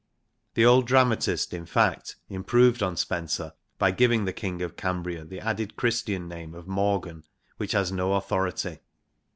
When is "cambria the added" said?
4.75-5.75